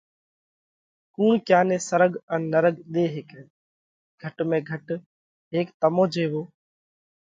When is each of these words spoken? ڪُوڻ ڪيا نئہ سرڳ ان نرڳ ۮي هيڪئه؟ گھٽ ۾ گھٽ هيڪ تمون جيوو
ڪُوڻ 1.15 1.33
ڪيا 1.47 1.59
نئہ 1.67 1.77
سرڳ 1.87 2.11
ان 2.33 2.41
نرڳ 2.53 2.75
ۮي 2.91 3.03
هيڪئه؟ 3.15 3.41
گھٽ 4.21 4.35
۾ 4.49 4.57
گھٽ 4.69 4.87
هيڪ 5.53 5.67
تمون 5.79 6.07
جيوو 6.13 6.41